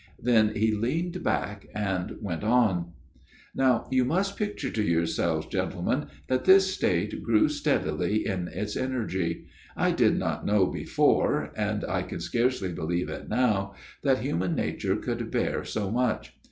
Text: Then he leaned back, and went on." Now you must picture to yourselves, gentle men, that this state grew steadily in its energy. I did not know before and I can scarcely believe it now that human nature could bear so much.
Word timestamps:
Then 0.19 0.55
he 0.55 0.71
leaned 0.71 1.21
back, 1.21 1.67
and 1.75 2.17
went 2.21 2.43
on." 2.43 2.93
Now 3.55 3.87
you 3.91 4.03
must 4.03 4.35
picture 4.35 4.71
to 4.71 4.81
yourselves, 4.81 5.45
gentle 5.45 5.83
men, 5.83 6.07
that 6.27 6.45
this 6.45 6.73
state 6.73 7.21
grew 7.21 7.47
steadily 7.47 8.25
in 8.25 8.47
its 8.47 8.75
energy. 8.75 9.45
I 9.77 9.91
did 9.91 10.17
not 10.17 10.43
know 10.43 10.65
before 10.65 11.51
and 11.55 11.85
I 11.85 12.01
can 12.01 12.19
scarcely 12.19 12.73
believe 12.73 13.09
it 13.09 13.29
now 13.29 13.75
that 14.01 14.17
human 14.21 14.55
nature 14.55 14.95
could 14.95 15.29
bear 15.29 15.63
so 15.63 15.91
much. 15.91 16.33